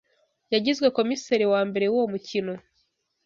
yagizwe 0.53 0.87
komiseri 0.97 1.45
wa 1.53 1.61
mbere 1.69 1.85
wuwo 1.93 2.07
mukino 2.13 2.53